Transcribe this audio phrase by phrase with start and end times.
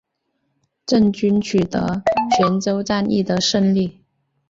[0.87, 2.01] 郑军取得
[2.35, 3.99] 泉州战役的胜利。